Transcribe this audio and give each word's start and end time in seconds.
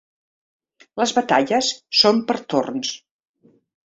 Les 1.01 1.11
batalles 1.17 1.69
són 1.99 2.23
per 2.31 2.37
torns. 2.53 2.95